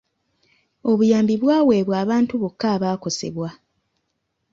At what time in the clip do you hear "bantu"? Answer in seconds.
2.09-2.33